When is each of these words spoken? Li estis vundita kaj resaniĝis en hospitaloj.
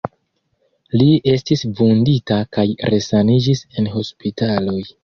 Li 1.01 1.09
estis 1.33 1.63
vundita 1.81 2.41
kaj 2.59 2.67
resaniĝis 2.95 3.65
en 3.79 3.97
hospitaloj. 3.99 4.81